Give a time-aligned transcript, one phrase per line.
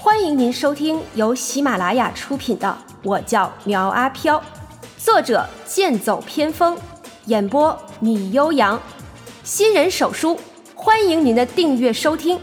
[0.00, 2.68] 欢迎您收听由喜马拉雅出品的
[3.02, 4.38] 《我叫苗阿飘》，
[4.96, 6.78] 作者剑走偏锋，
[7.26, 8.80] 演播米悠扬，
[9.42, 10.38] 新人手书，
[10.72, 12.40] 欢迎您的订阅收听。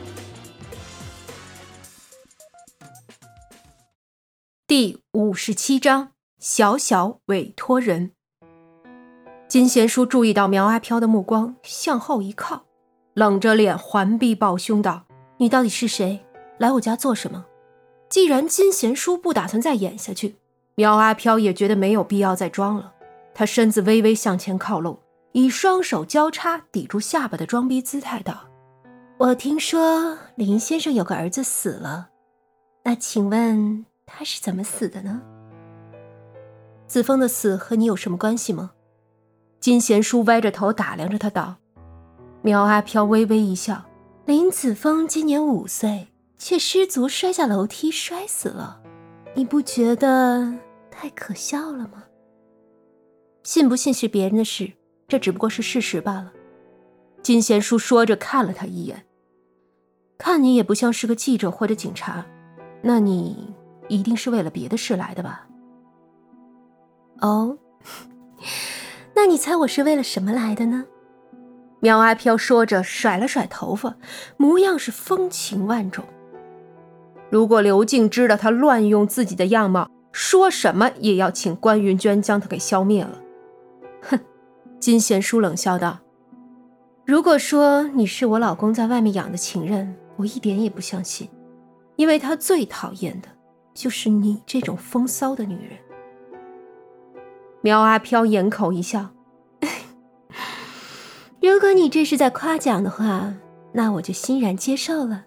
[4.67, 8.12] 第五十七章：小小委托人。
[9.47, 12.63] 金贤淑注意到苗阿飘的目光，向后一靠，
[13.13, 15.06] 冷着脸环臂抱胸道
[15.40, 16.24] ：“你到底是谁？
[16.58, 17.45] 来我家做什么？”
[18.08, 20.35] 既然金贤淑不打算再演下去，
[20.75, 22.93] 苗阿飘也觉得没有必要再装了。
[23.34, 24.98] 他身子微微向前靠拢，
[25.34, 28.45] 以双手交叉抵住下巴的装逼姿态道
[29.17, 32.09] ：“我听说林先生有个儿子死了，
[32.84, 35.21] 那请问他是怎么死的呢？
[36.87, 38.71] 子枫的死和你有什么关系吗？”
[39.59, 41.55] 金贤淑歪着头打量着他道
[42.43, 43.84] ：“苗阿飘微微一笑，
[44.26, 46.07] 林子枫今年五岁，
[46.38, 48.81] 却失足摔下楼梯摔死了，
[49.34, 50.54] 你不觉得
[50.91, 52.04] 太可笑了吗？
[53.43, 54.74] 信不信是别人的事，
[55.07, 56.32] 这只不过是事实罢了。”
[57.24, 59.05] 金贤淑说着看了他一眼，
[60.18, 62.26] 看你也不像是个记者或者警察，
[62.84, 63.54] 那你
[63.87, 65.48] 一定是为了别的事来的吧？
[67.22, 67.58] 哦。
[69.16, 70.86] 那你猜我是为了什么来的呢？
[71.80, 73.96] 苗阿飘说着，甩了甩头发，
[74.38, 76.04] 模样是风情万种。
[77.30, 83.20] 如果刘静知道他乱用自己的样貌，说什么也要请关云娟将他给消灭了。
[84.04, 84.20] 哼，
[84.80, 86.00] 金贤淑冷笑道
[87.06, 91.28] ：“如果说你是我老公在外面养的情人，我一点也不相信，
[91.96, 93.28] 因为他最讨厌的
[93.73, 95.78] 就是你这种风骚的女人。”
[97.62, 99.09] 苗阿飘掩口一笑
[101.42, 103.34] ：“如果你这是在夸奖的话，
[103.73, 105.26] 那我就欣然接受了。”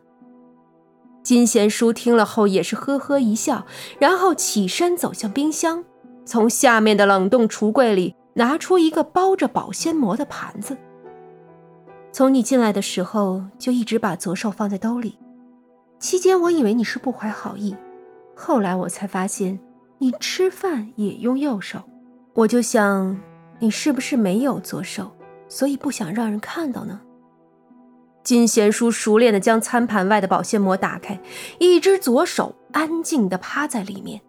[1.28, 3.66] 金贤淑听了后也是呵呵一笑，
[3.98, 5.84] 然后起身走向冰箱，
[6.24, 10.74] 从下面的冷冻橱柜里拿出一个包着保鲜膜的盘子。
[12.12, 15.18] 从你进来的时候就一直把左手放在兜里，
[15.98, 17.76] 期间我以为你是不怀好意，
[18.34, 19.60] 后来我才发现
[19.98, 21.82] 你吃饭也用右手。
[22.32, 23.20] 我就想，
[23.58, 25.10] 你是不是没有左手，
[25.46, 26.98] 所以不想让人看到呢？
[28.28, 31.18] 金贤淑熟练地将餐盘外的保鲜膜打开，
[31.58, 34.20] 一只左手安静地趴在里面，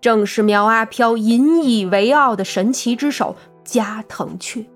[0.00, 4.66] 正是苗阿飘引以为傲的神奇之手加藤雀。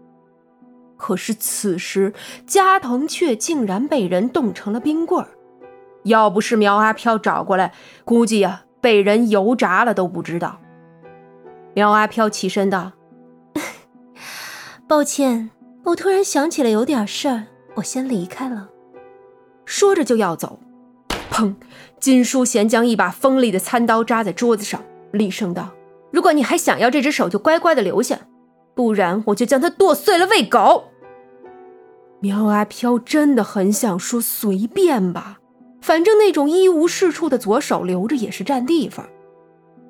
[0.97, 2.15] 可是此时
[2.47, 5.31] 加藤雀竟然被人冻成了冰棍儿，
[6.05, 7.73] 要不是苗阿飘找过来，
[8.05, 10.61] 估计呀被人油炸了都不知道。
[11.75, 12.93] 苗阿飘起身道
[14.87, 15.51] ：“抱歉，
[15.87, 17.47] 我突然想起了有点事儿，
[17.81, 18.69] 我先离开了。”
[19.67, 20.59] 说着就要走，
[21.31, 21.55] 砰！
[21.99, 24.83] 金淑贤将一把锋利的餐刀扎在桌子上，
[25.13, 25.71] 厉声道
[26.11, 28.19] ：“如果你还想要这只手，就乖乖的留下，
[28.75, 30.85] 不然我就将它剁碎了喂狗。”
[32.21, 35.39] 苗阿飘真的很想说随便吧，
[35.81, 39.07] 反正那种一无是处的左手留着也是占地方。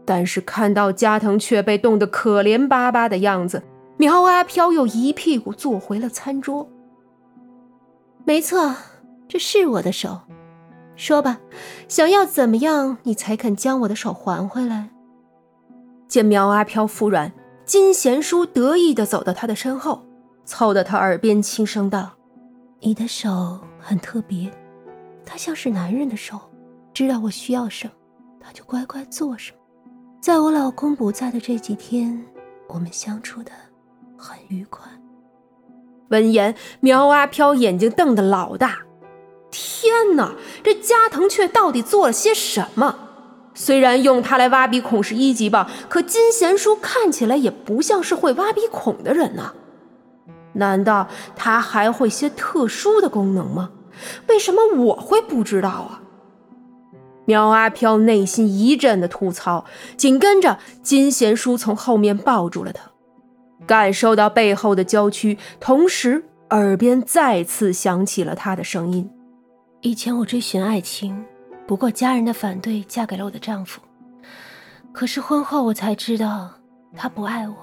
[0.05, 3.62] 但是看到加藤却被冻得可怜巴巴的样子，
[3.97, 6.69] 苗阿飘又一屁股坐回了餐桌。
[8.31, 8.77] 没错，
[9.27, 10.21] 这是我的手。
[10.95, 11.41] 说吧，
[11.89, 14.91] 想要怎么样，你才肯将我的手还回来？
[16.07, 17.33] 见苗阿飘服软，
[17.65, 20.07] 金贤淑得意地走到他的身后，
[20.45, 22.13] 凑到他耳边轻声道
[22.79, 24.49] ：“你的手很特别，
[25.27, 26.41] 它像是男人的手，
[26.95, 27.93] 知道我需要什么，
[28.39, 29.59] 他就乖乖做什么。”
[30.23, 32.25] 在我老公不在的这几天，
[32.69, 33.51] 我们相处的
[34.17, 34.89] 很愉快。
[36.10, 38.78] 闻言，苗阿飘眼睛瞪得老大。
[39.50, 42.97] 天哪，这加藤却到底做了些什么？
[43.54, 49.54] 虽然用它来挖鼻孔是一级棒，可金贤淑看起来也不像是会挖鼻孔的人呢。
[50.54, 53.70] 难道他还会些特殊的功能吗？
[54.28, 56.03] 为什么我会不知道啊？
[57.25, 59.64] 苗阿飘内心一阵的吐槽，
[59.96, 62.89] 紧跟着金贤淑从后面抱住了他，
[63.67, 69.09] 感受到背后的娇躯，同时耳边再次响起了他的声音
[69.83, 71.25] ：“以前我追寻爱情，
[71.67, 73.81] 不过家人的反对，嫁给了我的丈夫。
[74.93, 76.51] 可是婚后我才知道，
[76.97, 77.55] 他不爱我，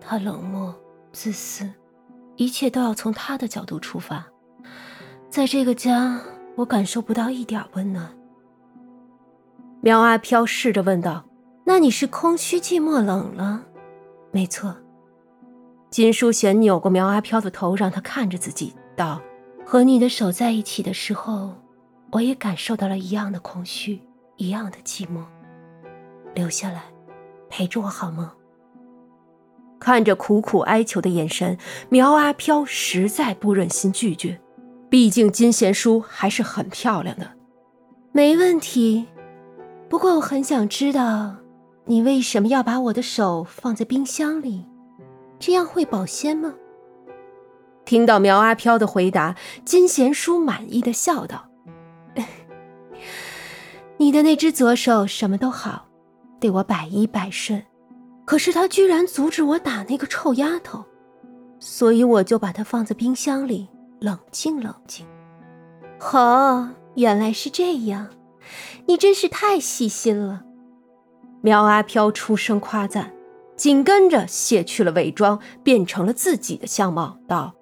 [0.00, 0.74] 他冷漠、
[1.12, 1.68] 自私，
[2.36, 4.24] 一切都要从他的角度出发。
[5.28, 6.18] 在这个家，
[6.56, 8.08] 我感受不到一点温暖。”
[9.82, 11.24] 苗阿飘试着问道
[11.66, 13.64] ：“那你是空虚、寂寞、冷了
[14.32, 14.74] ？”“没错。”
[15.92, 19.20] 金淑贤扭过苗阿飘的头，让他看着自己，道
[19.62, 21.54] ：“和你的手在一起的时候，
[22.12, 24.00] 我也感受到了一样的空虚。
[24.38, 25.22] 一样的寂寞。
[26.34, 26.84] 留下来，
[27.50, 28.32] 陪着我好吗？
[29.78, 31.58] 看着苦苦哀求的眼神，
[31.90, 34.40] 苗阿飘实在不忍心拒绝。
[34.88, 37.32] 毕竟金贤淑还是很漂亮的。
[38.12, 39.06] 没问题，
[39.90, 41.36] 不过我很想知道，
[41.84, 44.64] 你为什么要把我的手放在冰箱里？
[45.42, 46.54] 这样会保鲜吗？
[47.84, 49.34] 听到苗阿飘的回答，
[49.64, 51.48] 金贤淑满意的笑道
[53.98, 55.88] ：“你的那只左手什么都好，
[56.38, 57.60] 对我百依百顺。”
[58.24, 60.84] 可是他居然阻止我打那个臭丫头，
[61.58, 63.68] 所以我就把它放在冰箱里
[63.98, 65.04] 冷静冷静。
[66.12, 68.10] 哦，原来是这样，
[68.86, 70.44] 你真是太细心了。
[71.40, 73.12] 苗阿飘出声夸赞，
[73.62, 77.54] 紧跟着卸去了伪装，变成了自己的相貌，道：“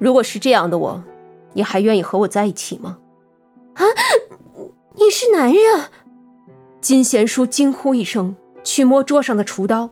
[0.00, 1.04] 如果是这样的我，
[1.52, 2.96] 你还愿意和我在一起吗？”
[3.76, 3.84] 啊，
[4.94, 5.90] 你是男人！
[6.80, 8.34] 金贤淑惊呼一声。
[8.64, 9.90] 去摸桌上的厨刀，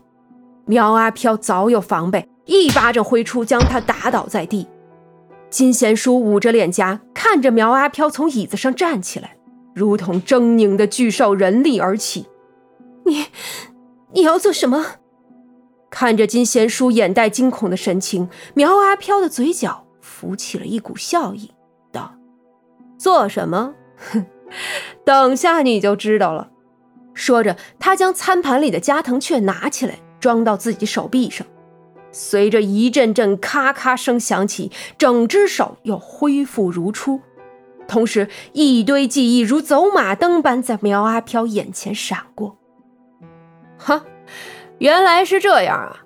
[0.64, 4.69] 苗阿飘早有防备，一巴掌挥出，将他打倒在地。
[5.50, 9.37] 金贤淑捂着脸颊，看着苗阿飘从椅子上站起来，
[9.75, 12.25] 如同狰狞的巨兽人立而起。
[13.05, 13.26] 你，
[14.14, 14.87] 你要做什么？
[15.90, 21.50] 看着金贤淑眼带惊恐的神情，苗阿飘的嘴角浮起了一股笑意，
[21.92, 22.14] 道
[22.96, 23.75] ：“做什么？
[23.96, 24.25] 哼，
[25.04, 26.50] 等下你就知道了。”
[27.12, 31.46] 说着，他将餐盘里的加藤雀拿起来，装到自己手臂上。
[32.12, 37.20] 随着一阵阵咔咔声响起，整只手又恢复如初。
[37.87, 42.56] 同时，一堆记忆如走马灯般在苗阿飘眼前闪过。
[43.76, 44.04] 哈，
[44.81, 46.00] 原来是这样啊！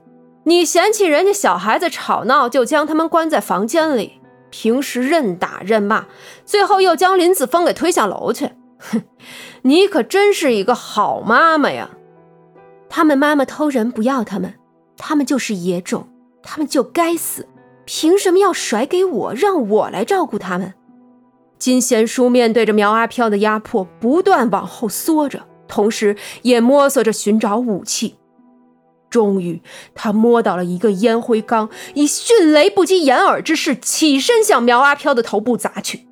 [0.47, 6.07] 你嫌弃人家小孩子吵闹，就将他们关在房间里，平时任打任骂，
[6.45, 8.51] 最后又将林子峰给推下楼去。
[8.79, 9.03] 哼，
[9.63, 11.89] 你可真是一个好妈妈呀！
[12.89, 14.55] 他们妈妈偷人不要他们，
[14.97, 16.09] 他们就是野种，
[16.43, 17.47] 他们就该死！
[17.85, 20.75] 凭什么要甩给我，让我来照顾他们？
[21.59, 28.17] 金贤淑面对着苗阿飘的压迫，不断往后缩着，同时也摸索着寻找武器。
[29.15, 29.63] 终于，
[29.95, 36.09] 他摸到了一个烟灰缸，以迅雷不及掩耳之势起身向苗阿飘的头部砸去。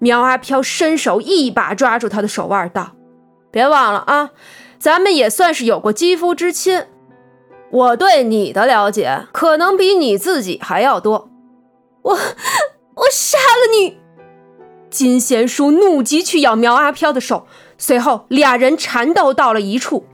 [0.00, 2.96] 苗阿飘伸手一把抓住他的手腕，道
[3.52, 4.30] ：“别忘了啊，
[4.80, 6.86] 咱们也算是有过肌肤之亲。
[7.70, 11.30] 我对你的了解可能比你自己还要多。
[12.02, 13.98] 我，我杀了你！”
[14.90, 17.46] 金贤淑怒极去咬苗阿飘的手，
[17.78, 20.04] 随后俩人缠斗到了一处。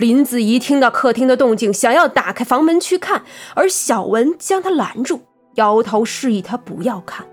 [0.00, 3.22] 林子怡听到客厅的动静，想要打开房门去看，
[3.54, 5.20] 而小文将她拦住，
[5.56, 7.26] 摇头示意她不要看。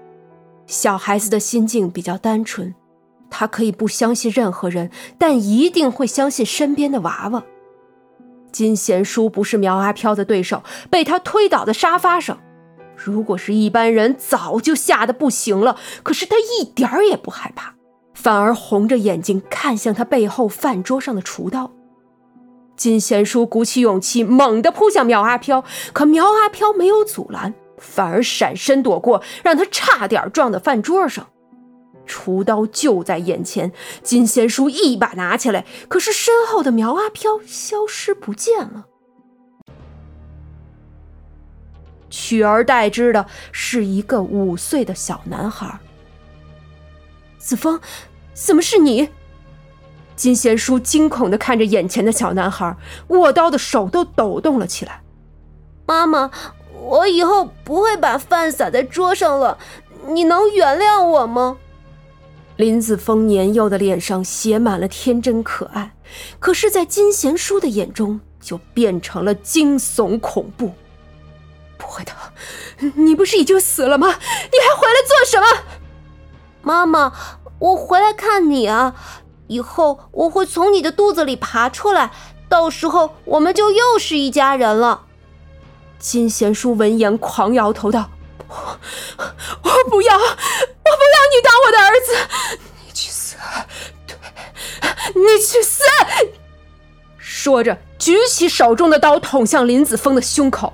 [0.66, 2.76] 小孩子的心境比较单纯，
[3.30, 7.42] 他可以不相信任何人，但一定会相信身边的娃娃。
[8.52, 12.38] 金贤淑不是苗阿飘的对手，被他推倒在沙发上。
[12.98, 15.78] 如果是一般人，早就吓得不行了。
[16.04, 17.76] 可是他一点儿也不害怕，
[18.14, 21.72] 反而红着眼睛看向他背后饭桌上的厨刀。
[22.78, 27.54] 金贤淑鼓起勇气，猛地扑向苗阿飘，可苗阿飘没有阻拦。
[27.78, 31.28] 反而闪身躲过，让他差点撞到饭桌上。
[32.06, 33.72] 厨刀就在眼前，
[34.02, 38.86] 金贤淑一把拿起来，可是身后的苗阿飘消失不见了。
[42.10, 45.80] 取而代之的是一个五岁的小男孩。
[47.38, 47.80] 子枫，
[48.34, 49.10] 怎么是你？
[50.18, 52.76] 金贤淑惊恐的看着眼前的小男孩，
[53.08, 55.02] 握刀的手都抖动了起来。
[55.86, 56.30] 妈妈。
[56.80, 59.58] 我以后不会把饭撒在桌上了，
[60.08, 61.58] 你能原谅我吗？
[62.56, 65.96] 林子峰年幼的脸上写满了天真可爱，
[66.40, 70.72] 可是，在金贤淑的眼中就变成了惊悚恐怖。
[71.78, 72.12] 不会的，
[72.96, 74.08] 你不是已经死了吗？
[74.08, 75.64] 你还回来做什么？
[76.62, 77.12] 妈妈，
[77.60, 78.96] 我回来看你啊！
[79.48, 82.12] 以后我会从你的肚子里爬出来，
[82.48, 85.06] 到时候我们就又是一家人了。
[86.00, 88.12] 金贤淑闻言狂摇头道
[88.48, 92.60] ：“我我不要，我不要你当我的儿子！
[92.86, 93.36] 你去死！
[94.06, 94.16] 对，
[95.16, 95.84] 你去死！”
[97.18, 100.74] 说着，举起手中的刀捅向林子峰的胸口，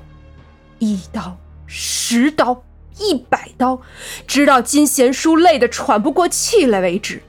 [0.80, 2.64] 一刀、十刀、
[2.98, 3.80] 一百刀，
[4.28, 7.24] 直到金贤淑累得喘不过气来为止。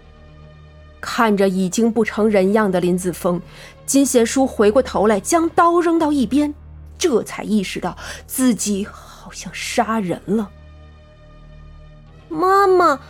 [1.04, 3.38] 看着已经不成人样的林子峰，
[3.84, 6.54] 金贤淑回过头来，将刀扔到一边。
[6.96, 7.94] 这才意识到
[8.26, 10.50] 自己好像杀人了。
[12.30, 13.00] 妈妈，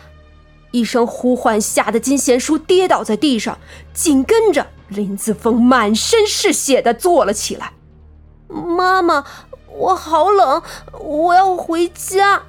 [0.73, 3.57] 一声呼唤吓得金贤淑跌倒在地上，
[3.93, 7.75] 紧跟着林子峰满身是血的坐了起来。
[8.49, 9.25] 妈妈，
[9.69, 10.61] 我好冷，
[11.01, 12.43] 我要回家。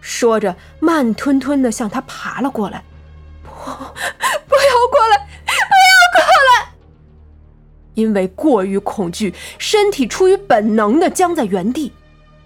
[0.00, 2.82] 说着，慢吞吞的向他爬了过来。
[3.64, 5.16] 不，要过来，
[5.46, 6.72] 不要过来！
[7.94, 11.92] 因为过于恐惧，身体出于本能的僵在原地。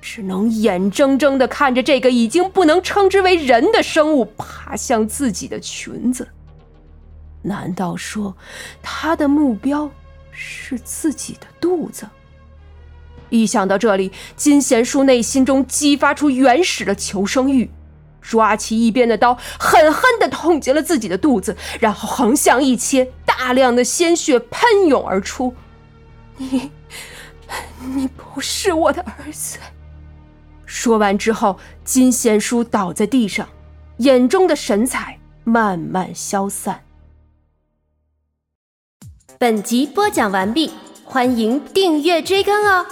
[0.00, 6.28] 只能眼睁睁的看着这个已经不能称之为人的生物爬向自己的裙子。
[7.42, 8.36] 难道说
[8.80, 9.90] 他的目标
[10.30, 12.06] 是自己的肚子？
[13.30, 17.68] 一想到这里，金贤淑内心中激发出原始的求生欲，
[18.28, 25.54] 抓起一边的刀，狠狠地捅进了自己的肚子，然后横向一切，大量的鲜血喷涌而出。
[26.36, 26.72] 你，
[27.94, 29.58] 你不是我的儿子。
[30.64, 33.48] 说完之后，金贤淑倒在地上，
[33.98, 36.82] 眼中的神采慢慢消散。
[39.38, 40.72] 本集播讲完毕，
[41.04, 42.86] 欢迎订阅追更哦。